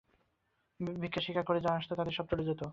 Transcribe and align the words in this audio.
ভিক্ষাশিক্ষা 0.79 1.43
করে 1.43 1.59
যা 1.61 1.71
আসত, 1.73 1.91
তাতেই 1.93 2.15
সব 2.17 2.25
চলে 2.31 2.43
যেত। 2.43 2.61